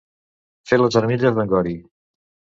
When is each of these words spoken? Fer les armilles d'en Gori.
Fer 0.71 0.79
les 0.83 0.97
armilles 1.03 1.31
d'en 1.41 1.53
Gori. 1.53 1.77